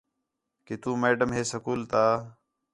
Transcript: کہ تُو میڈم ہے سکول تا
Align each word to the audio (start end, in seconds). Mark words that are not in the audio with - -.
کہ 0.65 0.75
تُو 0.81 0.89
میڈم 1.01 1.29
ہے 1.37 1.43
سکول 1.51 1.81
تا 1.91 2.03